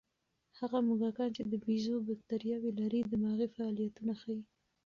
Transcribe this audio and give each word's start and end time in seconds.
هغه 0.59 0.77
موږکان 0.87 1.29
چې 1.35 1.43
د 1.51 1.53
بیزو 1.63 1.95
بکتریاوې 2.07 2.71
لري، 2.79 2.99
دماغي 3.11 3.47
فعالیتونه 3.55 4.13
ښيي. 4.21 4.41